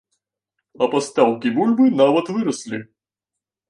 [0.85, 2.85] А пастаўкі бульбы нават выраслі.